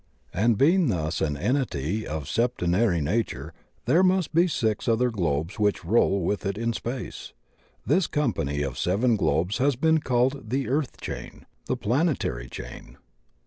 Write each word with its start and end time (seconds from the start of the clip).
And 0.33 0.57
being 0.57 0.87
thus 0.87 1.21
an 1.21 1.37
entity 1.37 2.07
of 2.07 2.23
a 2.23 2.25
septenary 2.25 3.01
nature 3.01 3.53
there 3.85 4.01
must 4.01 4.33
be 4.33 4.47
six 4.47 4.87
other 4.87 5.11
globes 5.11 5.59
which 5.59 5.85
roll 5.85 6.21
with 6.21 6.43
it 6.43 6.57
in 6.57 6.73
space. 6.73 7.33
This 7.85 8.07
company 8.07 8.63
of 8.63 8.79
seven 8.79 9.15
globes 9.15 9.59
has 9.59 9.75
been 9.75 9.99
called 9.99 10.49
the 10.49 10.67
"Earth 10.69 10.99
Chain," 11.01 11.45
the 11.67 11.77
"Plan 11.77 12.07
etary 12.07 12.49
Chain." 12.49 12.97